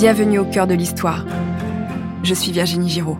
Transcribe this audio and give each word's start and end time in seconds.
Bienvenue 0.00 0.38
au 0.38 0.46
cœur 0.46 0.66
de 0.66 0.72
l'histoire. 0.72 1.26
Je 2.22 2.32
suis 2.32 2.52
Virginie 2.52 2.88
Giraud. 2.88 3.18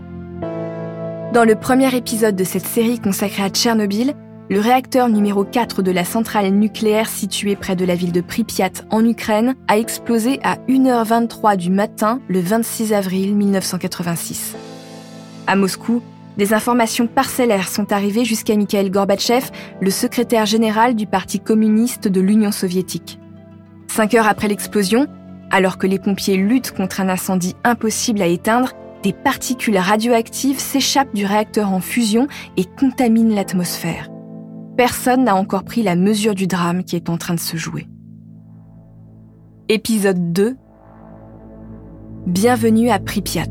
Dans 1.31 1.43
le 1.45 1.53
premier 1.53 1.95
épisode 1.95 2.35
de 2.35 2.43
cette 2.43 2.65
série 2.65 2.99
consacrée 2.99 3.43
à 3.43 3.49
Tchernobyl, 3.49 4.15
le 4.49 4.59
réacteur 4.59 5.07
numéro 5.07 5.43
4 5.43 5.83
de 5.83 5.91
la 5.91 6.03
centrale 6.03 6.49
nucléaire 6.49 7.07
située 7.07 7.55
près 7.55 7.75
de 7.75 7.85
la 7.85 7.93
ville 7.93 8.11
de 8.11 8.21
Pripyat 8.21 8.71
en 8.89 9.05
Ukraine 9.05 9.53
a 9.67 9.77
explosé 9.77 10.39
à 10.41 10.55
1h23 10.67 11.55
du 11.55 11.69
matin 11.69 12.19
le 12.27 12.39
26 12.39 12.93
avril 12.93 13.35
1986. 13.35 14.55
À 15.45 15.55
Moscou, 15.55 16.01
des 16.37 16.51
informations 16.51 17.05
parcellaires 17.05 17.67
sont 17.67 17.93
arrivées 17.93 18.25
jusqu'à 18.25 18.55
Mikhail 18.55 18.89
Gorbatchev, 18.89 19.51
le 19.81 19.91
secrétaire 19.91 20.47
général 20.47 20.95
du 20.95 21.05
Parti 21.05 21.39
communiste 21.39 22.07
de 22.07 22.21
l'Union 22.21 22.51
soviétique. 22.51 23.19
Cinq 23.87 24.15
heures 24.15 24.27
après 24.27 24.47
l'explosion, 24.47 25.05
alors 25.51 25.77
que 25.77 25.85
les 25.85 25.99
pompiers 25.99 26.37
luttent 26.37 26.71
contre 26.71 27.01
un 27.01 27.09
incendie 27.09 27.55
impossible 27.63 28.21
à 28.21 28.27
éteindre, 28.27 28.71
des 29.03 29.13
particules 29.13 29.77
radioactives 29.77 30.59
s'échappent 30.59 31.13
du 31.13 31.25
réacteur 31.25 31.71
en 31.71 31.81
fusion 31.81 32.27
et 32.57 32.65
contaminent 32.65 33.35
l'atmosphère. 33.35 34.09
Personne 34.77 35.25
n'a 35.25 35.35
encore 35.35 35.63
pris 35.63 35.83
la 35.83 35.95
mesure 35.95 36.35
du 36.35 36.47
drame 36.47 36.83
qui 36.83 36.95
est 36.95 37.09
en 37.09 37.17
train 37.17 37.33
de 37.33 37.39
se 37.39 37.57
jouer. 37.57 37.87
Épisode 39.69 40.31
2 40.31 40.55
Bienvenue 42.27 42.89
à 42.89 42.99
Pripyat. 42.99 43.45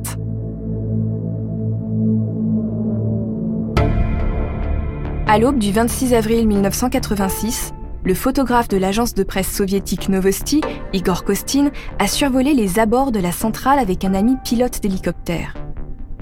À 5.27 5.39
l'aube 5.39 5.59
du 5.59 5.73
26 5.73 6.15
avril 6.15 6.47
1986, 6.47 7.73
le 8.05 8.15
photographe 8.15 8.69
de 8.69 8.79
l'agence 8.79 9.15
de 9.15 9.23
presse 9.23 9.53
soviétique 9.53 10.09
Novosti, 10.09 10.63
Igor 10.93 11.25
Kostin, 11.25 11.71
a 11.99 12.07
survolé 12.07 12.55
les 12.55 12.79
abords 12.79 13.13
de 13.13 13.21
la 13.21 13.33
centrale 13.33 13.79
avec 13.79 14.05
un 14.05 14.15
ami 14.15 14.37
pilote 14.43 14.81
d'hélicoptère. 14.81 15.55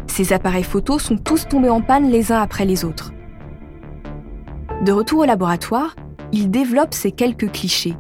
Ces 0.07 0.33
appareils 0.33 0.65
photos 0.65 1.03
sont 1.03 1.17
tous 1.17 1.47
tombés 1.47 1.69
en 1.69 1.81
panne 1.81 2.11
les 2.11 2.33
uns 2.33 2.41
après 2.41 2.65
les 2.65 2.85
autres. 2.85 3.13
De 4.85 4.93
retour 4.93 5.21
au 5.21 5.25
laboratoire, 5.25 5.95
il 6.33 6.51
développe 6.51 6.95
ces 6.95 7.13
quelques 7.13 7.51
clichés. 7.53 7.97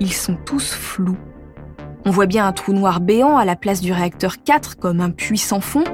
Ils 0.00 0.12
sont 0.12 0.36
tous 0.44 0.72
flous. 0.72 1.18
On 2.04 2.10
voit 2.10 2.26
bien 2.26 2.46
un 2.46 2.52
trou 2.52 2.72
noir 2.72 3.00
béant 3.00 3.36
à 3.36 3.44
la 3.44 3.56
place 3.56 3.80
du 3.80 3.92
réacteur 3.92 4.42
4 4.42 4.76
comme 4.76 5.00
un 5.00 5.10
puits 5.10 5.38
sans 5.38 5.60
fond, 5.60 5.84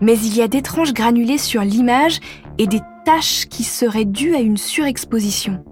mais 0.00 0.18
il 0.18 0.36
y 0.36 0.42
a 0.42 0.48
d'étranges 0.48 0.92
granulés 0.92 1.38
sur 1.38 1.62
l'image 1.62 2.20
et 2.58 2.66
des 2.66 2.80
taches 3.04 3.46
qui 3.46 3.64
seraient 3.64 4.04
dues 4.04 4.34
à 4.34 4.40
une 4.40 4.56
surexposition. 4.56 5.64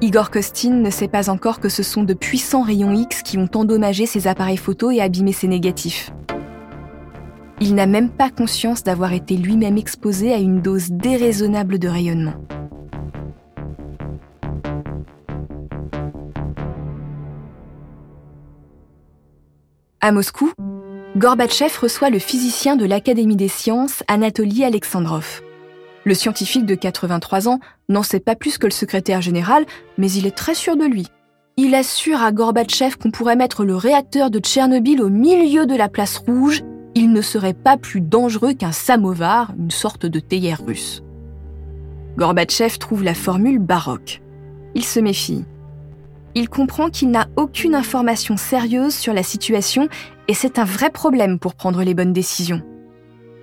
Igor 0.00 0.30
Kostin 0.30 0.74
ne 0.74 0.90
sait 0.90 1.08
pas 1.08 1.28
encore 1.28 1.58
que 1.58 1.68
ce 1.68 1.82
sont 1.82 2.04
de 2.04 2.14
puissants 2.14 2.62
rayons 2.62 2.92
X 2.92 3.22
qui 3.22 3.36
ont 3.36 3.48
endommagé 3.52 4.06
ses 4.06 4.28
appareils 4.28 4.56
photo 4.56 4.92
et 4.92 5.00
abîmé 5.00 5.32
ses 5.32 5.48
négatifs. 5.48 6.12
Il 7.60 7.74
n'a 7.74 7.86
même 7.86 8.08
pas 8.08 8.30
conscience 8.30 8.84
d'avoir 8.84 9.12
été 9.12 9.36
lui-même 9.36 9.76
exposé 9.76 10.32
à 10.32 10.36
une 10.36 10.62
dose 10.62 10.90
déraisonnable 10.92 11.80
de 11.80 11.88
rayonnement. 11.88 12.34
À 20.00 20.12
Moscou, 20.12 20.52
Gorbatchev 21.16 21.76
reçoit 21.82 22.10
le 22.10 22.20
physicien 22.20 22.76
de 22.76 22.84
l'Académie 22.84 23.34
des 23.34 23.48
sciences 23.48 24.04
Anatoly 24.06 24.62
Alexandrov. 24.62 25.42
Le 26.08 26.14
scientifique 26.14 26.64
de 26.64 26.74
83 26.74 27.48
ans 27.48 27.60
n'en 27.90 28.02
sait 28.02 28.18
pas 28.18 28.34
plus 28.34 28.56
que 28.56 28.66
le 28.66 28.72
secrétaire 28.72 29.20
général, 29.20 29.66
mais 29.98 30.10
il 30.10 30.26
est 30.26 30.34
très 30.34 30.54
sûr 30.54 30.74
de 30.74 30.86
lui. 30.86 31.06
Il 31.58 31.74
assure 31.74 32.22
à 32.22 32.32
Gorbatchev 32.32 32.96
qu'on 32.96 33.10
pourrait 33.10 33.36
mettre 33.36 33.62
le 33.62 33.76
réacteur 33.76 34.30
de 34.30 34.38
Tchernobyl 34.38 35.02
au 35.02 35.10
milieu 35.10 35.66
de 35.66 35.76
la 35.76 35.90
place 35.90 36.16
rouge. 36.16 36.62
Il 36.94 37.12
ne 37.12 37.20
serait 37.20 37.52
pas 37.52 37.76
plus 37.76 38.00
dangereux 38.00 38.54
qu'un 38.54 38.72
samovar, 38.72 39.52
une 39.58 39.70
sorte 39.70 40.06
de 40.06 40.18
théière 40.18 40.64
russe. 40.64 41.02
Gorbatchev 42.16 42.78
trouve 42.78 43.04
la 43.04 43.12
formule 43.12 43.58
baroque. 43.58 44.22
Il 44.74 44.84
se 44.84 45.00
méfie. 45.00 45.44
Il 46.34 46.48
comprend 46.48 46.88
qu'il 46.88 47.10
n'a 47.10 47.28
aucune 47.36 47.74
information 47.74 48.38
sérieuse 48.38 48.94
sur 48.94 49.12
la 49.12 49.22
situation 49.22 49.90
et 50.26 50.32
c'est 50.32 50.58
un 50.58 50.64
vrai 50.64 50.88
problème 50.88 51.38
pour 51.38 51.54
prendre 51.54 51.82
les 51.82 51.92
bonnes 51.92 52.14
décisions. 52.14 52.62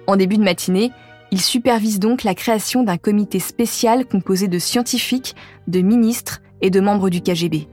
En 0.08 0.16
début 0.16 0.38
de 0.38 0.44
matinée, 0.44 0.92
il 1.36 1.42
supervise 1.42 2.00
donc 2.00 2.24
la 2.24 2.34
création 2.34 2.84
d'un 2.84 2.96
comité 2.96 3.40
spécial 3.40 4.06
composé 4.06 4.48
de 4.48 4.58
scientifiques, 4.58 5.36
de 5.68 5.82
ministres 5.82 6.42
et 6.62 6.70
de 6.70 6.80
membres 6.80 7.10
du 7.10 7.20
KGB. 7.20 7.68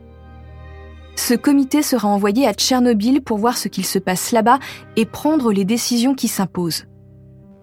Ce 1.15 1.35
comité 1.35 1.81
sera 1.83 2.09
envoyé 2.09 2.45
à 2.49 2.55
Tchernobyl 2.55 3.21
pour 3.21 3.39
voir 3.39 3.57
ce 3.57 3.69
qu'il 3.69 3.87
se 3.87 4.01
passe 4.01 4.33
là-bas 4.33 4.59
et 4.97 5.05
prendre 5.05 5.53
les 5.53 5.65
décisions 5.65 6.17
qui 6.17 6.27
s'imposent. 6.27 6.87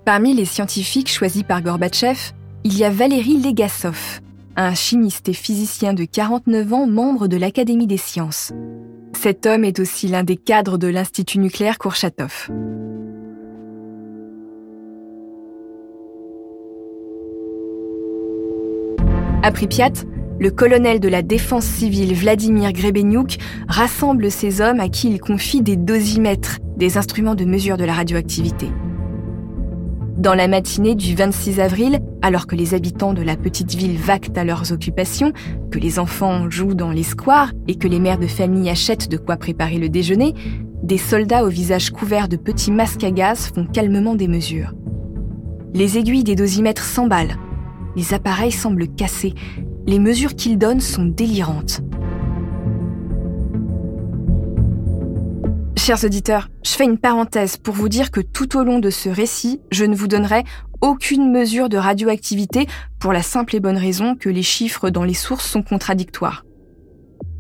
Parmi 0.06 0.34
les 0.34 0.46
scientifiques 0.46 1.12
choisis 1.12 1.44
par 1.44 1.62
Gorbatchev, 1.62 2.32
il 2.64 2.78
y 2.78 2.86
a 2.86 2.90
Valéry 2.90 3.36
Legasov, 3.36 4.22
un 4.56 4.76
chimiste 4.76 5.28
et 5.28 5.34
physicien 5.34 5.94
de 5.94 6.06
49 6.06 6.74
ans, 6.74 6.88
membre 6.88 7.28
de 7.28 7.36
l'Académie 7.36 7.88
des 7.88 7.98
sciences. 7.98 8.54
Cet 9.12 9.46
homme 9.46 9.66
est 9.66 9.80
aussi 9.80 10.08
l'un 10.08 10.24
des 10.24 10.38
cadres 10.38 10.78
de 10.78 10.88
l'Institut 10.88 11.40
nucléaire 11.40 11.78
Kourchatov. 11.78 12.50
À 19.42 19.54
Pripyat, 19.54 19.94
le 20.38 20.52
colonel 20.52 21.00
de 21.00 21.08
la 21.08 21.22
défense 21.22 21.64
civile 21.64 22.14
Vladimir 22.14 22.74
Grebenyuk 22.74 23.38
rassemble 23.70 24.32
ces 24.32 24.60
hommes 24.60 24.82
à 24.82 24.90
qui 24.90 25.10
il 25.10 25.22
confie 25.22 25.62
des 25.62 25.78
dosimètres, 25.78 26.58
des 26.76 26.98
instruments 26.98 27.36
de 27.36 27.46
mesure 27.46 27.78
de 27.78 27.86
la 27.86 27.94
radioactivité. 27.94 28.68
Dans 30.18 30.34
la 30.34 30.50
matinée 30.50 30.96
du 30.96 31.16
26 31.16 31.62
avril, 31.62 32.00
alors 32.22 32.48
que 32.48 32.58
les 32.58 32.74
habitants 32.74 33.14
de 33.14 33.22
la 33.22 33.38
petite 33.38 33.76
ville 33.76 33.98
vaquent 33.98 34.38
à 34.38 34.44
leurs 34.44 34.74
occupations, 34.74 35.32
que 35.72 35.80
les 35.80 36.00
enfants 36.00 36.50
jouent 36.50 36.76
dans 36.76 36.92
les 36.92 37.04
squares 37.04 37.54
et 37.70 37.76
que 37.76 37.88
les 37.88 38.00
mères 38.00 38.20
de 38.20 38.28
famille 38.28 38.70
achètent 38.70 39.10
de 39.10 39.16
quoi 39.16 39.38
préparer 39.38 39.78
le 39.78 39.88
déjeuner, 39.88 40.34
des 40.84 40.98
soldats 40.98 41.46
au 41.46 41.50
visage 41.50 41.92
couvert 41.92 42.28
de 42.28 42.36
petits 42.36 42.74
masques 42.74 43.06
à 43.06 43.12
gaz 43.12 43.52
font 43.56 43.66
calmement 43.66 44.16
des 44.16 44.28
mesures. 44.28 44.74
Les 45.74 45.98
aiguilles 45.98 46.26
des 46.26 46.36
dosimètres 46.36 46.84
s'emballent, 46.84 47.38
les 47.96 48.14
appareils 48.14 48.52
semblent 48.52 48.88
cassés. 48.88 49.34
Les 49.88 50.00
mesures 50.00 50.36
qu'ils 50.36 50.58
donnent 50.58 50.82
sont 50.82 51.06
délirantes. 51.06 51.82
Chers 55.78 56.04
auditeurs, 56.04 56.50
je 56.64 56.72
fais 56.72 56.86
une 56.86 57.00
parenthèse 57.00 57.58
pour 57.58 57.74
vous 57.74 57.90
dire 57.90 58.12
que 58.12 58.22
tout 58.22 58.58
au 58.58 58.64
long 58.64 58.80
de 58.80 58.90
ce 58.90 59.10
récit, 59.10 59.60
je 59.72 59.86
ne 59.86 59.96
vous 59.96 60.08
donnerai 60.08 60.44
aucune 60.82 61.32
mesure 61.32 61.70
de 61.70 61.78
radioactivité 61.78 62.68
pour 63.00 63.12
la 63.12 63.24
simple 63.24 63.56
et 63.56 63.60
bonne 63.60 63.78
raison 63.78 64.16
que 64.16 64.30
les 64.30 64.44
chiffres 64.44 64.90
dans 64.90 65.04
les 65.04 65.14
sources 65.14 65.50
sont 65.50 65.64
contradictoires. 65.64 66.44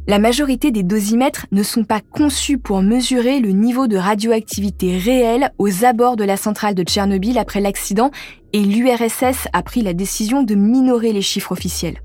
La 0.09 0.18
majorité 0.18 0.72
des 0.72 0.81
dosimètres 0.81 1.46
ne 1.52 1.62
sont 1.62 1.84
pas 1.84 2.00
conçus 2.02 2.58
pour 2.58 2.81
mesurer 2.81 3.40
le 3.40 3.52
niveau 3.52 3.86
de 3.86 3.96
radioactivité 3.96 4.97
réel 4.97 5.52
aux 5.59 5.86
abords 5.86 6.16
de 6.16 6.24
la 6.24 6.36
centrale 6.36 6.74
de 6.74 6.81
Tchernobyl 6.81 7.38
après 7.38 7.62
l'accident 7.62 8.09
et 8.52 8.64
l'URSS 8.64 9.47
a 9.53 9.62
pris 9.62 9.84
la 9.84 9.94
décision 9.94 10.42
de 10.42 10.56
minorer 10.56 11.14
les 11.14 11.22
chiffres 11.22 11.52
officiels. 11.52 12.02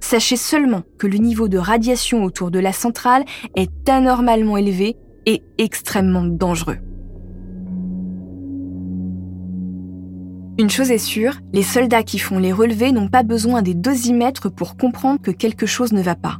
Sachez 0.00 0.36
seulement 0.36 0.80
que 0.98 1.06
le 1.06 1.18
niveau 1.18 1.48
de 1.48 1.58
radiation 1.58 2.24
autour 2.24 2.50
de 2.50 2.58
la 2.58 2.72
centrale 2.72 3.26
est 3.54 3.86
anormalement 3.86 4.56
élevé 4.56 4.96
et 5.26 5.42
extrêmement 5.58 6.24
dangereux. 6.24 6.78
Une 10.58 10.70
chose 10.70 10.90
est 10.90 10.96
sûre, 10.96 11.36
les 11.52 11.62
soldats 11.62 12.02
qui 12.02 12.18
font 12.18 12.38
les 12.38 12.54
relevés 12.54 12.92
n'ont 12.92 13.08
pas 13.08 13.24
besoin 13.24 13.60
des 13.60 13.74
dosimètres 13.74 14.50
pour 14.50 14.78
comprendre 14.78 15.20
que 15.20 15.32
quelque 15.32 15.66
chose 15.66 15.92
ne 15.92 16.00
va 16.00 16.14
pas. 16.14 16.38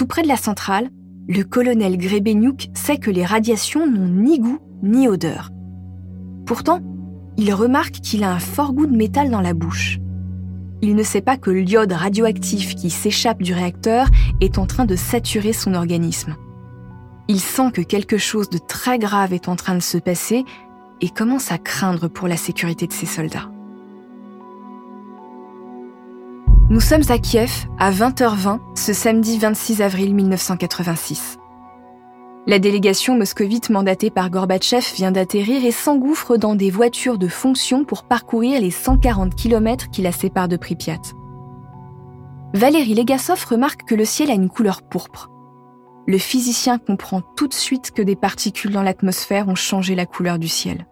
Tout 0.00 0.06
près 0.06 0.22
de 0.22 0.28
la 0.28 0.38
centrale, 0.38 0.88
le 1.28 1.42
colonel 1.42 1.98
Grebenyuk 1.98 2.70
sait 2.72 2.96
que 2.96 3.10
les 3.10 3.26
radiations 3.26 3.86
n'ont 3.86 4.08
ni 4.08 4.38
goût 4.40 4.58
ni 4.82 5.06
odeur. 5.08 5.50
Pourtant, 6.46 6.80
il 7.36 7.52
remarque 7.52 7.96
qu'il 7.96 8.24
a 8.24 8.32
un 8.32 8.38
fort 8.38 8.72
goût 8.72 8.86
de 8.86 8.96
métal 8.96 9.28
dans 9.28 9.42
la 9.42 9.52
bouche. 9.52 9.98
Il 10.80 10.96
ne 10.96 11.02
sait 11.02 11.20
pas 11.20 11.36
que 11.36 11.50
l'iode 11.50 11.92
radioactif 11.92 12.76
qui 12.76 12.88
s'échappe 12.88 13.42
du 13.42 13.52
réacteur 13.52 14.06
est 14.40 14.56
en 14.56 14.64
train 14.64 14.86
de 14.86 14.96
saturer 14.96 15.52
son 15.52 15.74
organisme. 15.74 16.34
Il 17.28 17.38
sent 17.38 17.70
que 17.74 17.82
quelque 17.82 18.16
chose 18.16 18.48
de 18.48 18.56
très 18.56 18.98
grave 18.98 19.34
est 19.34 19.50
en 19.50 19.56
train 19.56 19.74
de 19.74 19.82
se 19.82 19.98
passer 19.98 20.46
et 21.02 21.10
commence 21.10 21.52
à 21.52 21.58
craindre 21.58 22.08
pour 22.08 22.26
la 22.26 22.38
sécurité 22.38 22.86
de 22.86 22.94
ses 22.94 23.04
soldats. 23.04 23.50
Nous 26.70 26.78
sommes 26.78 27.02
à 27.08 27.18
Kiev 27.18 27.66
à 27.80 27.90
20h20 27.90 28.60
ce 28.76 28.92
samedi 28.92 29.38
26 29.38 29.82
avril 29.82 30.14
1986. 30.14 31.36
La 32.46 32.60
délégation 32.60 33.18
moscovite 33.18 33.70
mandatée 33.70 34.10
par 34.10 34.30
Gorbatchev 34.30 34.86
vient 34.94 35.10
d'atterrir 35.10 35.64
et 35.64 35.72
s'engouffre 35.72 36.36
dans 36.36 36.54
des 36.54 36.70
voitures 36.70 37.18
de 37.18 37.26
fonction 37.26 37.84
pour 37.84 38.04
parcourir 38.04 38.60
les 38.60 38.70
140 38.70 39.34
km 39.34 39.90
qui 39.90 40.00
la 40.00 40.12
séparent 40.12 40.46
de 40.46 40.56
Pripyat. 40.56 41.02
Valérie 42.54 42.94
Legasov 42.94 43.44
remarque 43.46 43.82
que 43.82 43.96
le 43.96 44.04
ciel 44.04 44.30
a 44.30 44.34
une 44.34 44.48
couleur 44.48 44.82
pourpre. 44.82 45.28
le 46.06 46.18
physicien 46.18 46.78
comprend 46.78 47.20
tout 47.36 47.48
de 47.48 47.54
suite 47.54 47.90
que 47.90 48.02
des 48.02 48.14
particules 48.14 48.70
dans 48.70 48.84
l'atmosphère 48.84 49.48
ont 49.48 49.56
changé 49.56 49.96
la 49.96 50.06
couleur 50.06 50.38
du 50.38 50.46
ciel. 50.48 50.86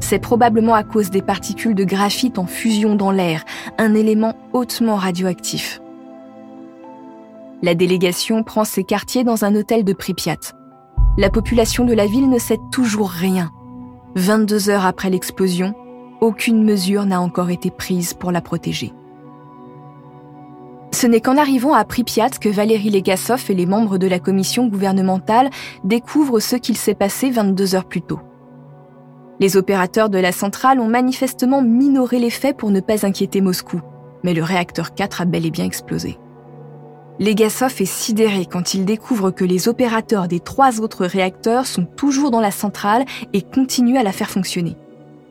C'est 0.00 0.18
probablement 0.18 0.74
à 0.74 0.84
cause 0.84 1.10
des 1.10 1.22
particules 1.22 1.74
de 1.74 1.84
graphite 1.84 2.38
en 2.38 2.46
fusion 2.46 2.94
dans 2.94 3.10
l'air, 3.10 3.44
un 3.78 3.94
élément 3.94 4.34
hautement 4.52 4.96
radioactif. 4.96 5.80
La 7.62 7.74
délégation 7.74 8.42
prend 8.42 8.64
ses 8.64 8.84
quartiers 8.84 9.24
dans 9.24 9.44
un 9.44 9.54
hôtel 9.54 9.84
de 9.84 9.92
Pripyat. 9.92 10.54
La 11.16 11.30
population 11.30 11.84
de 11.84 11.94
la 11.94 12.06
ville 12.06 12.28
ne 12.28 12.38
sait 12.38 12.60
toujours 12.70 13.10
rien. 13.10 13.50
22 14.14 14.68
heures 14.68 14.86
après 14.86 15.10
l'explosion, 15.10 15.74
aucune 16.20 16.62
mesure 16.62 17.06
n'a 17.06 17.20
encore 17.20 17.50
été 17.50 17.70
prise 17.70 18.14
pour 18.14 18.32
la 18.32 18.42
protéger. 18.42 18.92
Ce 20.92 21.06
n'est 21.06 21.20
qu'en 21.20 21.36
arrivant 21.36 21.74
à 21.74 21.84
Pripyat 21.84 22.30
que 22.40 22.48
Valérie 22.48 22.90
Legasov 22.90 23.44
et 23.50 23.54
les 23.54 23.66
membres 23.66 23.98
de 23.98 24.06
la 24.06 24.18
commission 24.18 24.66
gouvernementale 24.66 25.50
découvrent 25.84 26.40
ce 26.40 26.56
qu'il 26.56 26.76
s'est 26.76 26.94
passé 26.94 27.30
22 27.30 27.74
heures 27.74 27.84
plus 27.84 28.02
tôt. 28.02 28.20
Les 29.38 29.58
opérateurs 29.58 30.08
de 30.08 30.18
la 30.18 30.32
centrale 30.32 30.80
ont 30.80 30.88
manifestement 30.88 31.60
minoré 31.60 32.18
les 32.18 32.30
faits 32.30 32.56
pour 32.56 32.70
ne 32.70 32.80
pas 32.80 33.04
inquiéter 33.04 33.42
Moscou, 33.42 33.82
mais 34.22 34.32
le 34.32 34.42
réacteur 34.42 34.94
4 34.94 35.20
a 35.20 35.24
bel 35.26 35.44
et 35.44 35.50
bien 35.50 35.66
explosé. 35.66 36.18
Legasov 37.18 37.74
est 37.80 37.86
sidéré 37.86 38.46
quand 38.46 38.74
il 38.74 38.84
découvre 38.84 39.30
que 39.30 39.44
les 39.44 39.68
opérateurs 39.68 40.28
des 40.28 40.40
trois 40.40 40.80
autres 40.80 41.06
réacteurs 41.06 41.66
sont 41.66 41.84
toujours 41.84 42.30
dans 42.30 42.40
la 42.40 42.50
centrale 42.50 43.04
et 43.32 43.42
continuent 43.42 43.98
à 43.98 44.02
la 44.02 44.12
faire 44.12 44.30
fonctionner. 44.30 44.76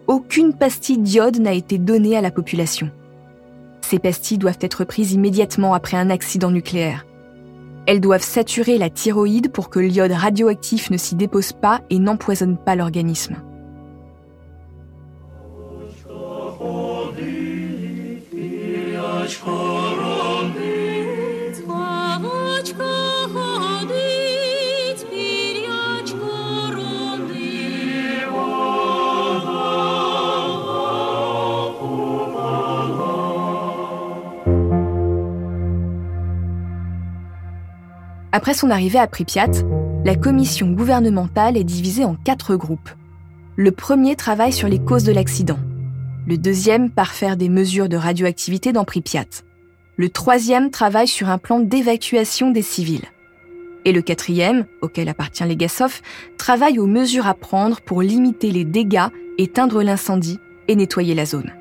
Aucune 0.07 0.53
pastille 0.53 0.99
d'iode 0.99 1.39
n'a 1.39 1.53
été 1.53 1.77
donnée 1.79 2.15
à 2.15 2.21
la 2.21 2.31
population. 2.31 2.91
Ces 3.81 3.99
pastilles 3.99 4.39
doivent 4.39 4.57
être 4.61 4.83
prises 4.83 5.13
immédiatement 5.13 5.73
après 5.73 5.97
un 5.97 6.09
accident 6.09 6.51
nucléaire. 6.51 7.05
Elles 7.87 8.01
doivent 8.01 8.23
saturer 8.23 8.79
la 8.79 8.89
thyroïde 8.89 9.51
pour 9.51 9.69
que 9.69 9.79
l'iode 9.79 10.11
radioactif 10.11 10.89
ne 10.89 10.97
s'y 10.97 11.15
dépose 11.15 11.53
pas 11.53 11.81
et 11.91 11.99
n'empoisonne 11.99 12.57
pas 12.57 12.75
l'organisme. 12.75 13.35
Après 38.31 38.53
son 38.53 38.69
arrivée 38.69 38.99
à 38.99 39.07
Pripyat, 39.07 39.49
la 40.03 40.15
commission 40.15 40.69
gouvernementale 40.69 41.57
est 41.57 41.63
divisée 41.63 42.05
en 42.05 42.15
quatre 42.15 42.55
groupes. 42.55 42.89
Le 43.55 43.71
premier 43.71 44.15
travaille 44.15 44.53
sur 44.53 44.67
les 44.67 44.77
causes 44.77 45.05
de 45.05 45.13
l'accident. 45.13 45.57
Le 46.27 46.39
deuxième 46.39 46.89
part 46.89 47.13
faire 47.13 47.37
des 47.37 47.49
mesures 47.49 47.87
de 47.87 47.97
radioactivité 47.97 48.73
dans 48.73 48.83
Pripyat. 48.83 49.43
Le 49.95 50.09
troisième 50.09 50.71
travaille 50.71 51.07
sur 51.07 51.29
un 51.29 51.37
plan 51.37 51.59
d'évacuation 51.59 52.49
des 52.49 52.63
civils. 52.63 53.05
Et 53.85 53.91
le 53.91 54.01
quatrième, 54.01 54.65
auquel 54.81 55.07
appartient 55.07 55.43
Legasov, 55.43 56.01
travaille 56.39 56.79
aux 56.79 56.87
mesures 56.87 57.27
à 57.27 57.35
prendre 57.35 57.79
pour 57.79 58.01
limiter 58.01 58.49
les 58.49 58.65
dégâts, 58.65 59.09
éteindre 59.37 59.83
l'incendie 59.83 60.39
et 60.67 60.75
nettoyer 60.75 61.13
la 61.13 61.27
zone. 61.27 61.53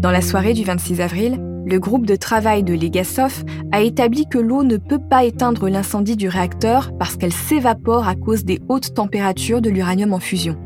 Dans 0.00 0.10
la 0.10 0.22
soirée 0.22 0.54
du 0.54 0.64
26 0.64 1.02
avril, 1.02 1.38
le 1.66 1.78
groupe 1.78 2.06
de 2.06 2.16
travail 2.16 2.62
de 2.62 2.72
Legasov 2.72 3.44
a 3.72 3.82
établi 3.82 4.26
que 4.26 4.38
l'eau 4.38 4.62
ne 4.62 4.78
peut 4.78 4.98
pas 5.10 5.24
éteindre 5.24 5.68
l'incendie 5.68 6.16
du 6.16 6.28
réacteur 6.28 6.96
parce 6.98 7.18
qu'elle 7.18 7.34
s'évapore 7.34 8.08
à 8.08 8.14
cause 8.14 8.46
des 8.46 8.58
hautes 8.70 8.94
températures 8.94 9.60
de 9.60 9.68
l'uranium 9.68 10.14
en 10.14 10.18
fusion. 10.18 10.56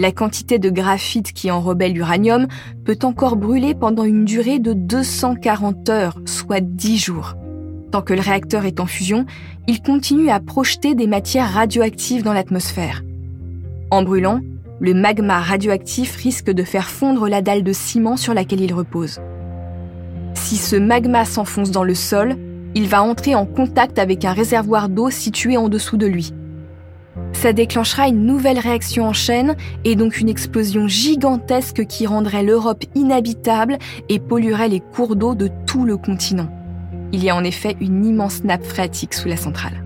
La 0.00 0.12
quantité 0.12 0.58
de 0.58 0.70
graphite 0.70 1.34
qui 1.34 1.50
enrobait 1.50 1.90
l'uranium 1.90 2.46
peut 2.86 2.98
encore 3.02 3.36
brûler 3.36 3.74
pendant 3.74 4.04
une 4.04 4.24
durée 4.24 4.58
de 4.58 4.72
240 4.72 5.90
heures, 5.90 6.18
soit 6.24 6.62
10 6.62 6.96
jours. 6.96 7.34
Tant 7.92 8.00
que 8.00 8.14
le 8.14 8.22
réacteur 8.22 8.64
est 8.64 8.80
en 8.80 8.86
fusion, 8.86 9.26
il 9.68 9.82
continue 9.82 10.30
à 10.30 10.40
projeter 10.40 10.94
des 10.94 11.06
matières 11.06 11.52
radioactives 11.52 12.22
dans 12.22 12.32
l'atmosphère. 12.32 13.02
En 13.90 14.02
brûlant, 14.02 14.40
le 14.78 14.94
magma 14.94 15.38
radioactif 15.38 16.16
risque 16.16 16.50
de 16.50 16.62
faire 16.62 16.88
fondre 16.88 17.28
la 17.28 17.42
dalle 17.42 17.62
de 17.62 17.74
ciment 17.74 18.16
sur 18.16 18.32
laquelle 18.32 18.62
il 18.62 18.72
repose. 18.72 19.20
Si 20.32 20.56
ce 20.56 20.76
magma 20.76 21.26
s'enfonce 21.26 21.72
dans 21.72 21.84
le 21.84 21.94
sol, 21.94 22.36
il 22.74 22.88
va 22.88 23.02
entrer 23.02 23.34
en 23.34 23.44
contact 23.44 23.98
avec 23.98 24.24
un 24.24 24.32
réservoir 24.32 24.88
d'eau 24.88 25.10
situé 25.10 25.58
en 25.58 25.68
dessous 25.68 25.98
de 25.98 26.06
lui. 26.06 26.32
Ça 27.40 27.54
déclenchera 27.54 28.06
une 28.06 28.26
nouvelle 28.26 28.58
réaction 28.58 29.06
en 29.06 29.14
chaîne 29.14 29.56
et 29.86 29.96
donc 29.96 30.20
une 30.20 30.28
explosion 30.28 30.88
gigantesque 30.88 31.86
qui 31.86 32.06
rendrait 32.06 32.42
l'Europe 32.42 32.84
inhabitable 32.94 33.78
et 34.10 34.18
polluerait 34.18 34.68
les 34.68 34.80
cours 34.80 35.16
d'eau 35.16 35.34
de 35.34 35.48
tout 35.64 35.86
le 35.86 35.96
continent. 35.96 36.50
Il 37.12 37.24
y 37.24 37.30
a 37.30 37.34
en 37.34 37.42
effet 37.42 37.78
une 37.80 38.04
immense 38.04 38.44
nappe 38.44 38.66
phréatique 38.66 39.14
sous 39.14 39.26
la 39.26 39.38
centrale. 39.38 39.82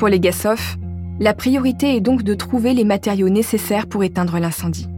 Pour 0.00 0.08
les 0.08 0.18
Gassov, 0.18 0.78
la 1.20 1.32
priorité 1.32 1.94
est 1.94 2.00
donc 2.00 2.24
de 2.24 2.34
trouver 2.34 2.74
les 2.74 2.84
matériaux 2.84 3.28
nécessaires 3.28 3.86
pour 3.86 4.02
éteindre 4.02 4.40
l'incendie. 4.40 4.88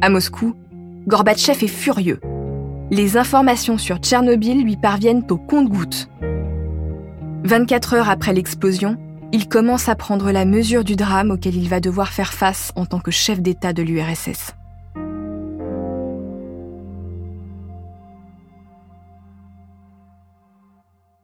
À 0.00 0.08
Moscou, 0.08 0.54
Gorbatchev 1.08 1.64
est 1.64 1.66
furieux. 1.66 2.20
Les 2.92 3.16
informations 3.16 3.76
sur 3.76 3.96
Tchernobyl 3.96 4.62
lui 4.62 4.76
parviennent 4.76 5.24
au 5.30 5.36
compte-gouttes. 5.36 6.08
24 7.46 7.94
heures 7.94 8.10
après 8.10 8.32
l'explosion, 8.32 8.98
il 9.30 9.48
commence 9.48 9.88
à 9.88 9.94
prendre 9.94 10.32
la 10.32 10.44
mesure 10.44 10.82
du 10.82 10.96
drame 10.96 11.30
auquel 11.30 11.54
il 11.54 11.68
va 11.68 11.78
devoir 11.78 12.08
faire 12.08 12.32
face 12.32 12.72
en 12.74 12.86
tant 12.86 12.98
que 12.98 13.12
chef 13.12 13.40
d'État 13.40 13.72
de 13.72 13.84
l'URSS. 13.84 14.52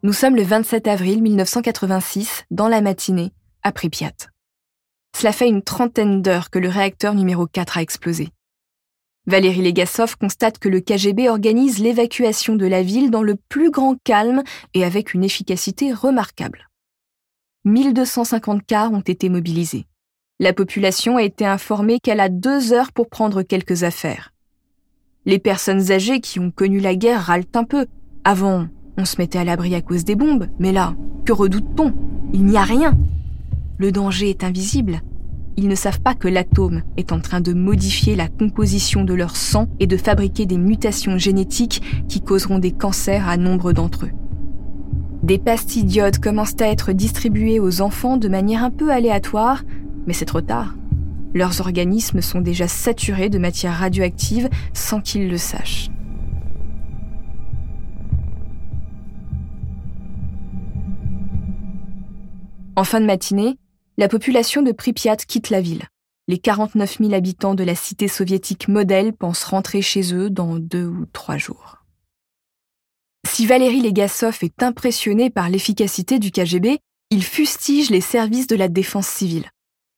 Nous 0.05 0.13
sommes 0.13 0.37
le 0.37 0.45
27 0.45 0.87
avril 0.87 1.23
1986, 1.23 2.45
dans 2.53 2.69
la 2.69 2.83
matinée, 2.83 3.33
à 3.65 3.73
Pripyat. 3.73 4.13
Cela 5.17 5.33
fait 5.33 5.49
une 5.49 5.63
trentaine 5.63 6.23
d'heures 6.23 6.51
que 6.51 6.61
le 6.61 6.69
réacteur 6.69 7.15
numéro 7.15 7.49
4 7.49 7.79
a 7.79 7.83
explosé. 7.83 8.29
Valérie 9.27 9.63
Legasov 9.63 10.17
constate 10.17 10.59
que 10.59 10.69
le 10.69 10.81
KGB 10.81 11.29
organise 11.29 11.79
l'évacuation 11.79 12.57
de 12.57 12.67
la 12.67 12.83
ville 12.83 13.11
dans 13.11 13.23
le 13.23 13.37
plus 13.49 13.71
grand 13.71 13.97
calme 14.03 14.43
et 14.75 14.85
avec 14.85 15.15
une 15.15 15.23
efficacité 15.23 15.93
remarquable. 15.93 16.69
1250 17.65 18.67
cars 18.67 18.93
ont 18.93 19.01
été 19.01 19.29
mobilisés. 19.29 19.87
La 20.41 20.53
population 20.53 21.19
a 21.19 21.23
été 21.23 21.47
informée 21.47 22.01
qu'elle 22.01 22.19
a 22.19 22.29
deux 22.29 22.73
heures 22.73 22.91
pour 22.91 23.09
prendre 23.09 23.43
quelques 23.43 23.85
affaires. 23.85 24.33
Les 25.25 25.39
personnes 25.39 25.93
âgées 25.93 26.21
qui 26.21 26.41
ont 26.41 26.51
connu 26.51 26.81
la 26.81 26.97
guerre 26.97 27.23
râlent 27.23 27.45
un 27.55 27.63
peu. 27.63 27.87
Avant, 28.25 28.67
on 28.97 29.05
se 29.05 29.19
mettait 29.19 29.39
à 29.39 29.45
l'abri 29.45 29.77
à 29.77 29.83
cause 29.83 30.05
des 30.05 30.17
bombes, 30.17 30.49
mais 30.59 30.73
là, 30.73 30.97
que 31.25 31.33
redoute-t-on? 31.33 31.95
Il 32.33 32.45
n'y 32.45 32.57
a 32.57 32.65
rien. 32.65 32.99
Le 33.79 33.93
danger 33.93 34.31
est 34.31 34.43
invisible 34.43 35.01
ils 35.57 35.69
ne 35.69 35.75
savent 35.75 36.01
pas 36.01 36.15
que 36.15 36.29
l'atome 36.29 36.83
est 36.97 37.13
en 37.13 37.21
train 37.21 37.41
de 37.41 37.53
modifier 37.53 38.17
la 38.17 38.29
composition 38.29 39.05
de 39.05 39.15
leur 39.15 39.37
sang 39.37 39.69
et 39.81 39.87
de 39.87 39.97
fabriquer 39.97 40.47
des 40.47 40.59
mutations 40.59 41.19
génétiques 41.19 41.83
qui 42.09 42.21
causeront 42.21 42.59
des 42.59 42.73
cancers 42.73 43.29
à 43.29 43.37
nombre 43.37 43.73
d'entre 43.73 44.07
eux. 44.07 44.13
Des 45.23 45.39
pastilles 45.39 45.85
d'iode 45.85 46.19
commencent 46.19 46.61
à 46.61 46.67
être 46.67 46.93
distribuées 46.93 47.61
aux 47.61 47.81
enfants 47.81 48.17
de 48.17 48.29
manière 48.29 48.65
un 48.65 48.71
peu 48.71 48.91
aléatoire, 48.91 49.63
mais 50.07 50.15
c'est 50.15 50.25
trop 50.25 50.41
tard. 50.41 50.75
Leurs 51.35 51.61
organismes 51.61 52.21
sont 52.21 52.41
déjà 52.41 52.67
saturés 52.67 53.31
de 53.31 53.39
matière 53.39 53.75
radioactive 53.75 54.49
sans 54.73 55.01
qu'ils 55.01 55.31
le 55.31 55.39
sachent. 55.39 55.91
En 62.75 62.85
fin 62.85 63.01
de 63.01 63.07
matinée, 63.07 63.59
la 63.99 64.09
population 64.09 64.63
de 64.63 64.73
Pripyat 64.73 65.17
quitte 65.17 65.51
la 65.51 65.61
ville. 65.61 65.85
Les 66.29 66.39
49 66.39 66.99
000 66.99 67.13
habitants 67.13 67.55
de 67.55 67.65
la 67.65 67.75
cité 67.75 68.09
soviétique 68.09 68.69
modèle 68.69 69.13
pensent 69.13 69.45
rentrer 69.45 69.83
chez 69.83 70.15
eux 70.15 70.31
dans 70.31 70.57
deux 70.57 70.87
ou 70.87 71.05
trois 71.13 71.37
jours. 71.37 71.79
Si 73.27 73.47
Valéry 73.47 73.83
Legasov 73.83 74.39
est 74.43 74.63
impressionné 74.63 75.31
par 75.31 75.51
l'efficacité 75.51 76.19
du 76.19 76.31
KGB, 76.31 76.79
il 77.11 77.23
fustige 77.23 77.91
les 77.91 78.01
services 78.01 78.47
de 78.47 78.57
la 78.57 78.69
défense 78.69 79.09
civile. 79.09 79.51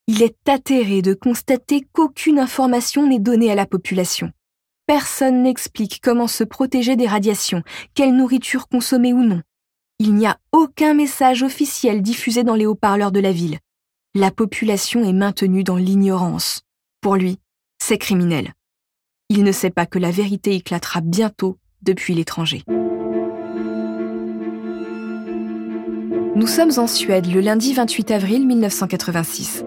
Il 0.09 0.23
est 0.23 0.49
atterré 0.49 1.01
de 1.01 1.15
constater 1.15 1.87
qu'aucune 1.93 2.39
information 2.39 3.07
n'est 3.07 3.21
donnée 3.21 3.51
à 3.51 3.55
la 3.55 3.67
population. 3.67 4.33
Personne 4.87 5.43
n'explique 5.43 6.01
comment 6.03 6.29
se 6.29 6.45
protéger 6.45 6.97
des 6.97 7.07
radiations, 7.07 7.63
quelle 7.95 8.15
nourriture 8.17 8.69
consommer 8.69 9.13
ou 9.13 9.23
non. 9.23 9.41
Il 9.99 10.15
n'y 10.15 10.27
a 10.27 10.39
aucun 10.53 10.95
message 10.95 11.43
officiel 11.43 12.03
diffusé 12.03 12.43
dans 12.43 12.57
les 12.57 12.67
haut-parleurs 12.67 13.13
de 13.13 13.21
la 13.21 13.33
ville 13.33 13.59
la 14.17 14.31
population 14.31 15.03
est 15.03 15.13
maintenue 15.13 15.65
dans 15.65 15.77
l'ignorance. 15.77 16.63
Pour 17.01 17.17
lui, 17.17 17.39
c'est 17.83 17.99
criminel. 17.99 18.53
Il 19.29 19.43
ne 19.43 19.51
sait 19.51 19.71
pas 19.71 19.87
que 19.87 19.99
la 19.99 20.13
vérité 20.13 20.55
éclatera 20.55 21.01
bientôt 21.01 21.59
depuis 21.83 22.15
l'étranger. 22.15 22.63
Nous 26.37 26.47
sommes 26.47 26.71
en 26.77 26.87
Suède 26.87 27.27
le 27.27 27.41
lundi 27.41 27.75
28 27.75 28.13
avril 28.13 28.47
1986. 28.47 29.65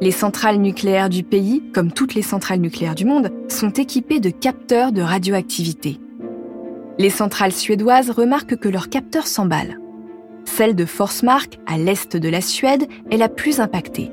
Les 0.00 0.10
centrales 0.10 0.58
nucléaires 0.58 1.08
du 1.08 1.22
pays, 1.22 1.62
comme 1.72 1.92
toutes 1.92 2.14
les 2.14 2.22
centrales 2.22 2.60
nucléaires 2.60 2.96
du 2.96 3.04
monde, 3.04 3.30
sont 3.48 3.70
équipées 3.70 4.18
de 4.18 4.30
capteurs 4.30 4.90
de 4.90 5.02
radioactivité. 5.02 6.00
Les 6.98 7.10
centrales 7.10 7.52
suédoises 7.52 8.10
remarquent 8.10 8.56
que 8.56 8.68
leurs 8.68 8.88
capteurs 8.88 9.28
s'emballent. 9.28 9.78
Celle 10.44 10.74
de 10.74 10.84
Forsmark, 10.84 11.58
à 11.66 11.78
l'est 11.78 12.16
de 12.16 12.28
la 12.28 12.40
Suède, 12.40 12.86
est 13.10 13.16
la 13.16 13.28
plus 13.28 13.60
impactée. 13.60 14.10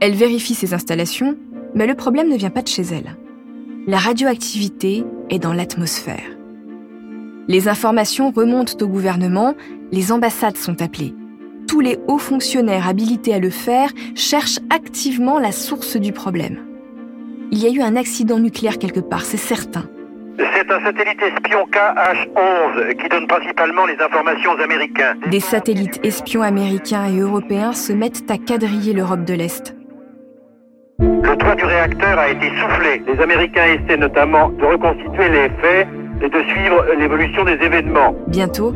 Elle 0.00 0.14
vérifie 0.14 0.54
ses 0.54 0.74
installations, 0.74 1.36
mais 1.74 1.86
le 1.86 1.94
problème 1.94 2.28
ne 2.28 2.36
vient 2.36 2.50
pas 2.50 2.62
de 2.62 2.68
chez 2.68 2.82
elle. 2.82 3.16
La 3.86 3.98
radioactivité 3.98 5.04
est 5.30 5.38
dans 5.38 5.52
l'atmosphère. 5.52 6.36
Les 7.48 7.68
informations 7.68 8.30
remontent 8.30 8.84
au 8.84 8.88
gouvernement, 8.88 9.54
les 9.90 10.12
ambassades 10.12 10.58
sont 10.58 10.82
appelées 10.82 11.14
tous 11.68 11.80
les 11.80 11.98
hauts 12.08 12.18
fonctionnaires 12.18 12.88
habilités 12.88 13.34
à 13.34 13.38
le 13.38 13.50
faire 13.50 13.92
cherchent 14.16 14.58
activement 14.70 15.38
la 15.38 15.52
source 15.52 15.96
du 15.96 16.12
problème. 16.12 16.64
Il 17.52 17.58
y 17.58 17.66
a 17.66 17.70
eu 17.70 17.82
un 17.82 17.94
accident 17.94 18.38
nucléaire 18.38 18.78
quelque 18.78 19.00
part, 19.00 19.24
c'est 19.24 19.36
certain. 19.36 19.88
C'est 20.38 20.70
un 20.70 20.80
satellite 20.84 21.20
espion 21.20 21.66
KH-11 21.66 22.96
qui 22.96 23.08
donne 23.08 23.26
principalement 23.26 23.86
les 23.86 23.96
informations 24.00 24.52
américains. 24.52 25.14
Des 25.30 25.40
satellites 25.40 25.98
espions 26.04 26.42
américains 26.42 27.06
et 27.06 27.18
européens 27.18 27.72
se 27.72 27.92
mettent 27.92 28.30
à 28.30 28.38
quadriller 28.38 28.92
l'Europe 28.92 29.24
de 29.24 29.34
l'Est. 29.34 29.74
Le 31.00 31.36
toit 31.36 31.56
du 31.56 31.64
réacteur 31.64 32.18
a 32.18 32.30
été 32.30 32.50
soufflé. 32.50 33.02
Les 33.08 33.20
Américains 33.20 33.64
essaient 33.66 33.96
notamment 33.96 34.50
de 34.50 34.64
reconstituer 34.64 35.28
les 35.28 35.48
faits 35.60 35.88
et 36.22 36.28
de 36.28 36.42
suivre 36.44 36.84
l'évolution 36.96 37.44
des 37.44 37.54
événements. 37.54 38.14
Bientôt, 38.28 38.74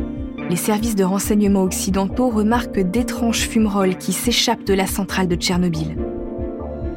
les 0.49 0.57
services 0.57 0.95
de 0.95 1.05
renseignement 1.05 1.63
occidentaux 1.63 2.29
remarquent 2.29 2.79
d'étranges 2.79 3.47
fumerolles 3.47 3.95
qui 3.95 4.11
s'échappent 4.11 4.65
de 4.65 4.73
la 4.73 4.85
centrale 4.85 5.29
de 5.29 5.35
Tchernobyl. 5.35 5.97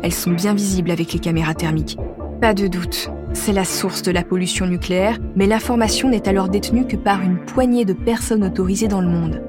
Elles 0.02 0.12
sont 0.12 0.32
bien 0.32 0.54
visibles 0.54 0.90
avec 0.90 1.12
les 1.12 1.20
caméras 1.20 1.54
thermiques. 1.54 1.96
Pas 2.40 2.52
de 2.52 2.66
doute, 2.66 3.10
c'est 3.36 3.52
la 3.52 3.64
source 3.64 4.02
de 4.02 4.10
la 4.10 4.24
pollution 4.24 4.66
nucléaire, 4.66 5.18
mais 5.36 5.46
l'information 5.46 6.08
n'est 6.08 6.26
alors 6.28 6.48
détenue 6.48 6.86
que 6.86 6.96
par 6.96 7.20
une 7.20 7.36
poignée 7.36 7.84
de 7.84 7.92
personnes 7.92 8.42
autorisées 8.42 8.88
dans 8.88 9.02
le 9.02 9.08
monde. 9.08 9.42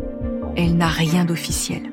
Elle 0.56 0.75
n'a 0.75 0.88
rien 0.88 1.24
d'officiel. 1.24 1.84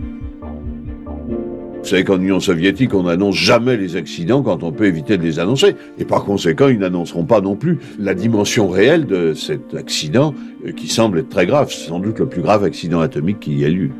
Vous 1.82 1.90
savez 1.90 2.02
qu'en 2.04 2.18
Union 2.18 2.40
soviétique, 2.40 2.94
on 2.94 3.04
n'annonce 3.04 3.36
jamais 3.36 3.76
les 3.76 3.96
accidents 3.96 4.42
quand 4.42 4.62
on 4.62 4.72
peut 4.72 4.86
éviter 4.86 5.18
de 5.18 5.22
les 5.22 5.38
annoncer. 5.38 5.76
Et 5.98 6.04
par 6.04 6.24
conséquent, 6.24 6.68
ils 6.68 6.78
n'annonceront 6.78 7.24
pas 7.24 7.40
non 7.40 7.56
plus 7.56 7.78
la 7.98 8.14
dimension 8.14 8.68
réelle 8.68 9.06
de 9.06 9.34
cet 9.34 9.74
accident 9.74 10.34
euh, 10.66 10.72
qui 10.72 10.88
semble 10.88 11.20
être 11.20 11.28
très 11.28 11.46
grave. 11.46 11.70
C'est 11.70 11.88
sans 11.88 12.00
doute 12.00 12.18
le 12.18 12.26
plus 12.26 12.42
grave 12.42 12.64
accident 12.64 13.00
atomique 13.00 13.40
qui 13.40 13.54
y 13.54 13.64
a 13.64 13.68
eu. 13.68 13.92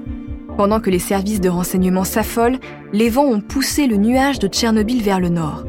Pendant 0.57 0.81
que 0.81 0.91
les 0.91 0.99
services 0.99 1.41
de 1.41 1.49
renseignement 1.49 2.05
s'affolent, 2.05 2.59
les 2.93 3.09
vents 3.09 3.27
ont 3.27 3.41
poussé 3.41 3.87
le 3.87 3.97
nuage 3.97 4.39
de 4.39 4.49
Tchernobyl 4.49 5.03
vers 5.03 5.21
le 5.21 5.29
nord. 5.29 5.65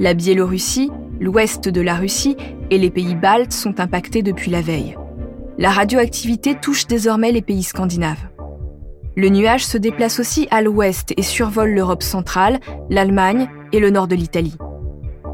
La 0.00 0.14
Biélorussie, 0.14 0.90
l'ouest 1.20 1.68
de 1.68 1.80
la 1.80 1.94
Russie 1.94 2.36
et 2.70 2.78
les 2.78 2.90
pays 2.90 3.14
baltes 3.14 3.52
sont 3.52 3.80
impactés 3.80 4.22
depuis 4.22 4.50
la 4.50 4.60
veille. 4.60 4.96
La 5.58 5.70
radioactivité 5.70 6.54
touche 6.54 6.86
désormais 6.86 7.32
les 7.32 7.42
pays 7.42 7.62
scandinaves. 7.62 8.28
Le 9.16 9.28
nuage 9.28 9.66
se 9.66 9.78
déplace 9.78 10.20
aussi 10.20 10.46
à 10.50 10.62
l'ouest 10.62 11.12
et 11.16 11.22
survole 11.22 11.70
l'Europe 11.70 12.04
centrale, 12.04 12.60
l'Allemagne 12.88 13.48
et 13.72 13.80
le 13.80 13.90
nord 13.90 14.06
de 14.06 14.14
l'Italie. 14.14 14.56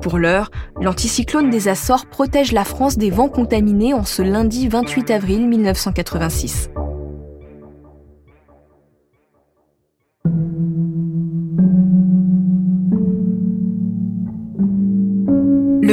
Pour 0.01 0.19
l'heure, 0.19 0.51
l'anticyclone 0.81 1.51
des 1.51 1.69
Açores 1.69 2.07
protège 2.07 2.53
la 2.53 2.65
France 2.65 2.97
des 2.97 3.11
vents 3.11 3.29
contaminés 3.29 3.95
en 3.95 4.05
ce 4.05 4.23
lundi 4.23 4.69
28 4.69 5.11
avril 5.11 5.49
1986. 5.49 6.71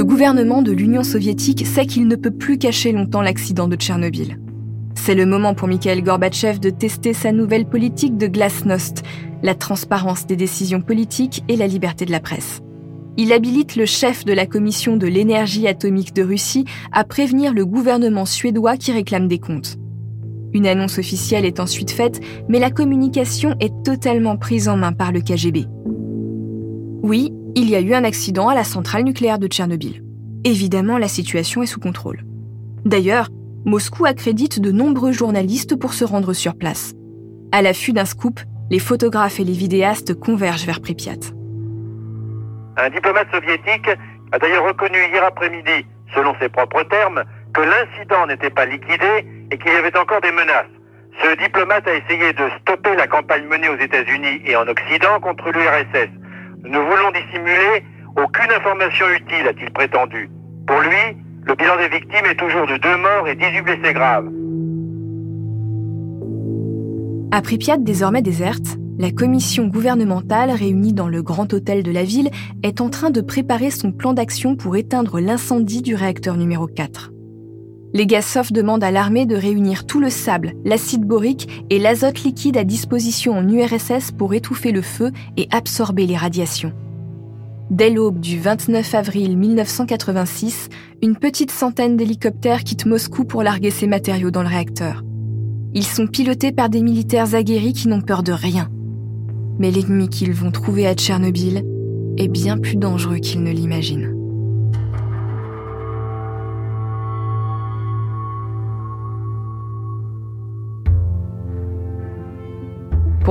Le 0.02 0.06
gouvernement 0.06 0.64
de 0.64 0.72
l'Union 0.72 1.04
soviétique 1.04 1.68
sait 1.68 1.86
qu'il 1.86 2.08
ne 2.08 2.16
peut 2.16 2.32
plus 2.32 2.58
cacher 2.58 2.92
longtemps 2.92 3.22
l'accident 3.22 3.68
de 3.68 3.76
Tchernobyl. 3.76 4.40
C'est 4.96 5.14
le 5.14 5.28
moment 5.28 5.54
pour 5.54 5.68
Mikhail 5.68 6.02
Gorbatchev 6.02 6.58
de 6.58 6.72
tester 6.72 7.14
sa 7.14 7.32
nouvelle 7.32 7.68
politique 7.68 8.18
de 8.18 8.26
glasnost, 8.26 9.04
la 9.44 9.54
transparence 9.54 10.26
des 10.26 10.36
décisions 10.36 10.82
politiques 10.82 11.44
et 11.50 11.56
la 11.56 11.68
liberté 11.68 12.06
de 12.06 12.12
la 12.12 12.20
presse. 12.20 12.62
Il 13.16 13.32
habilite 13.32 13.76
le 13.76 13.86
chef 13.86 14.26
de 14.26 14.34
la 14.34 14.48
commission 14.48 14.98
de 14.98 15.06
l'énergie 15.06 15.68
atomique 15.68 16.16
de 16.16 16.24
Russie 16.24 16.66
à 16.92 17.04
prévenir 17.04 17.54
le 17.54 17.68
gouvernement 17.68 18.26
suédois 18.26 18.78
qui 18.78 18.92
réclame 18.92 19.28
des 19.28 19.38
comptes. 19.38 19.78
Une 20.52 20.66
annonce 20.66 20.98
officielle 20.98 21.46
est 21.46 21.60
ensuite 21.60 21.92
faite, 21.92 22.22
mais 22.50 22.58
la 22.58 22.72
communication 22.72 23.56
est 23.60 23.84
totalement 23.86 24.36
prise 24.36 24.68
en 24.68 24.78
main 24.78 24.94
par 24.94 25.12
le 25.12 25.22
KGB. 25.22 25.68
Oui, 27.04 27.32
il 27.56 27.70
y 27.70 27.76
a 27.76 27.82
eu 27.82 27.94
un 27.94 28.04
accident 28.04 28.48
à 28.48 28.56
la 28.56 28.64
centrale 28.64 29.04
nucléaire 29.04 29.40
de 29.40 29.48
Tchernobyl. 29.48 30.04
Évidemment, 30.44 30.98
la 30.98 31.08
situation 31.08 31.62
est 31.62 31.68
sous 31.68 31.80
contrôle. 31.80 32.24
D'ailleurs, 32.86 33.28
Moscou 33.66 34.06
accrédite 34.06 34.60
de 34.60 34.72
nombreux 34.72 35.12
journalistes 35.12 35.76
pour 35.76 35.94
se 35.94 36.04
rendre 36.04 36.34
sur 36.34 36.56
place. 36.56 36.94
À 37.52 37.62
l'affût 37.62 37.94
d'un 37.94 38.06
scoop, 38.06 38.40
les 38.70 38.80
photographes 38.80 39.40
et 39.40 39.44
les 39.44 39.54
vidéastes 39.54 40.14
convergent 40.14 40.66
vers 40.66 40.82
Pripyat. 40.82 41.20
Un 42.78 42.90
diplomate 42.90 43.28
soviétique 43.32 43.90
a 44.32 44.40
d'ailleurs 44.40 44.66
reconnu 44.66 44.98
hier 45.12 45.24
après-midi, 45.24 45.86
selon 46.16 46.34
ses 46.40 46.50
propres 46.50 46.84
termes, 46.84 47.24
que 47.54 47.62
l'incident 47.62 48.26
n'était 48.28 48.50
pas 48.50 48.66
liquidé 48.66 49.28
et 49.52 49.58
qu'il 49.58 49.74
y 49.74 49.76
avait 49.76 49.96
encore 49.98 50.22
des 50.22 50.32
menaces. 50.32 50.72
Ce 51.22 51.36
diplomate 51.38 51.86
a 51.88 51.94
essayé 51.94 52.32
de 52.34 52.50
stopper 52.62 52.96
la 52.96 53.08
campagne 53.08 53.46
menée 53.46 53.68
aux 53.68 53.78
États-Unis 53.78 54.42
et 54.46 54.56
en 54.56 54.66
Occident 54.68 55.20
contre 55.22 55.52
l'URSS. 55.52 56.21
Nous 56.64 56.80
voulons 56.80 57.12
dissimuler 57.12 57.84
aucune 58.16 58.52
information 58.52 59.06
utile, 59.10 59.48
a-t-il 59.48 59.72
prétendu. 59.72 60.30
Pour 60.68 60.80
lui, 60.82 61.18
le 61.44 61.56
bilan 61.56 61.78
des 61.78 61.90
victimes 61.90 62.26
est 62.30 62.36
toujours 62.36 62.68
de 62.68 62.78
deux 62.78 62.98
morts 62.98 63.28
et 63.28 63.36
18 63.36 63.62
blessés 63.62 63.94
graves. 63.94 64.30
À 67.32 67.42
Pripyat, 67.42 67.78
désormais 67.78 68.22
déserte, 68.22 68.78
la 69.00 69.12
commission 69.12 69.68
gouvernementale 69.68 70.52
réunie 70.52 70.94
dans 70.94 71.08
le 71.08 71.24
grand 71.24 71.52
hôtel 71.54 71.82
de 71.82 71.92
la 71.92 72.04
ville 72.04 72.30
est 72.62 72.82
en 72.82 72.90
train 72.90 73.10
de 73.10 73.22
préparer 73.22 73.72
son 73.72 73.92
plan 73.92 74.14
d'action 74.14 74.56
pour 74.56 74.76
éteindre 74.76 75.20
l'incendie 75.20 75.82
du 75.82 75.96
réacteur 75.96 76.38
numéro 76.38 76.68
4. 76.68 77.12
Les 77.94 78.08
Gassov 78.08 78.52
demandent 78.52 78.84
à 78.84 78.92
l'armée 78.92 79.26
de 79.26 79.36
réunir 79.36 79.86
tout 79.86 80.00
le 80.00 80.10
sable, 80.10 80.54
l'acide 80.64 81.04
borique 81.04 81.66
et 81.70 81.78
l'azote 81.78 82.24
liquide 82.24 82.58
à 82.58 82.64
disposition 82.64 83.34
en 83.34 83.48
URSS 83.48 84.12
pour 84.18 84.34
étouffer 84.34 84.72
le 84.72 84.82
feu 84.82 85.12
et 85.36 85.48
absorber 85.52 86.08
les 86.08 86.16
radiations. 86.16 86.72
Dès 87.70 87.90
l'aube 87.90 88.20
du 88.20 88.40
29 88.40 88.96
avril 88.96 89.38
1986, 89.38 90.70
une 91.02 91.16
petite 91.16 91.52
centaine 91.52 91.98
d'hélicoptères 91.98 92.64
quittent 92.64 92.86
Moscou 92.86 93.24
pour 93.24 93.44
larguer 93.44 93.72
ces 93.72 93.88
matériaux 93.88 94.32
dans 94.32 94.42
le 94.42 94.50
réacteur. 94.50 95.04
Ils 95.74 95.86
sont 95.86 96.08
pilotés 96.08 96.52
par 96.52 96.70
des 96.70 96.82
militaires 96.82 97.34
aguerris 97.34 97.74
qui 97.74 97.88
n'ont 97.88 98.02
peur 98.02 98.24
de 98.24 98.34
rien. 98.34 98.70
Mais 99.58 99.72
l'ennemi 99.72 100.10
qu'ils 100.10 100.34
vont 100.34 100.52
trouver 100.52 100.86
à 100.86 100.96
Tchernobyl 100.96 101.64
est 102.18 102.28
bien 102.28 102.58
plus 102.58 102.76
dangereux 102.76 103.18
qu'ils 103.18 103.44
ne 103.44 103.52
l'imaginent. 103.52 104.21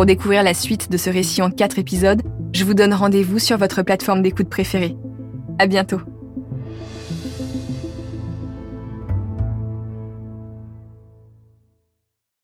Pour 0.01 0.07
découvrir 0.07 0.43
la 0.43 0.55
suite 0.55 0.91
de 0.91 0.97
ce 0.97 1.11
récit 1.11 1.43
en 1.43 1.51
quatre 1.51 1.79
épisodes, 1.79 2.23
je 2.55 2.65
vous 2.65 2.73
donne 2.73 2.95
rendez-vous 2.95 3.39
sur 3.39 3.59
votre 3.59 3.83
plateforme 3.83 4.23
d'écoute 4.23 4.49
préférée. 4.49 4.97
À 5.59 5.67
bientôt. 5.67 6.01